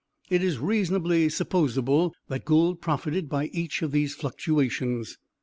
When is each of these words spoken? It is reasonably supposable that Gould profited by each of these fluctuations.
It 0.31 0.41
is 0.43 0.57
reasonably 0.57 1.29
supposable 1.29 2.15
that 2.27 2.43
Gould 2.43 2.81
profited 2.81 3.29
by 3.29 3.49
each 3.53 3.83
of 3.83 3.91
these 3.91 4.15
fluctuations. 4.15 5.19